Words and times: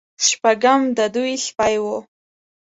شپږم 0.27 0.81
د 0.97 0.99
دوی 1.15 1.31
سپی 1.45 1.75
و. 1.83 1.85